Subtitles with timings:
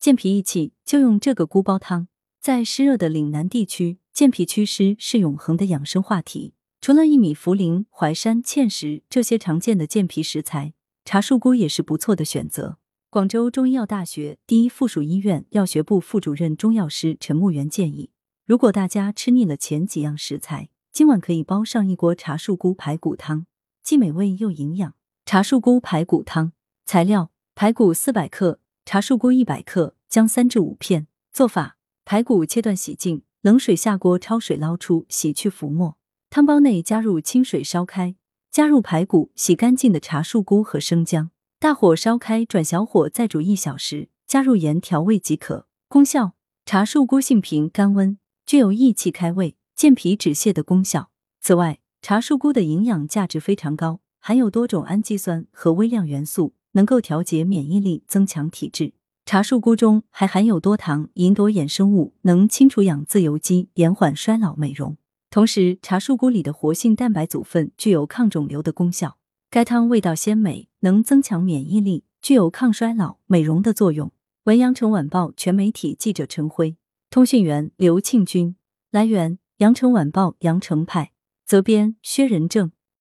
[0.00, 2.06] 健脾益气，就用这个菇煲汤。
[2.40, 6.54] 在湿热的岭南地区，健脾祛湿是永恒的养生话题。
[6.80, 10.72] 除了薏米、茯苓、淮山、芡实这些常见的健脾食材，
[11.04, 12.78] 茶树菇也是不错的选择。
[13.10, 18.10] 广州中医药大学第一附属医院药学部副主任中药师陈木元建议，
[18.46, 23.46] 如果大家吃腻了前几样食材，今晚可以煲上一锅茶树菇排骨汤，
[23.82, 24.94] 既美味又营养。
[25.26, 26.52] 茶树菇排骨汤
[26.86, 28.60] 材料：排骨四百克，
[28.90, 31.08] 茶树菇一百克，姜三至五片。
[31.30, 35.98] 做法：排骨切断洗净，冷水下锅焯水捞出，洗去浮沫。
[36.30, 38.16] 汤包内加入清水烧开，
[38.50, 45.66] 加入排骨、洗干净的茶树菇和生姜，大火烧开，转小火再煮一小时，加入盐调味即可。
[45.88, 46.32] 功效：
[46.64, 51.10] 茶树菇性平甘温，具有益气开胃、健脾止泻的功效。
[51.42, 58.92] 此外，茶树菇的营养价值非常高，含有多种氨基酸和微量元素，能够调节免疫力，增强体质。
[59.24, 64.96] 茶树菇中还含有多糖、吲哚衍生物，能清除氧自由基，延缓衰老美容。
[65.30, 69.18] 同时，茶树菇里的活性蛋白组分具有抗肿瘤的功效。
[69.50, 74.10] 该汤味道鲜美，能增强免疫力，具有抗衰老、美容的作用。
[74.44, 76.76] 文阳城晚报全媒体记者陈辉，
[77.10, 78.56] 通讯员刘庆军。
[78.90, 81.12] 来源：阳城晚报阳城派，
[81.44, 82.70] 责编：薛仁正。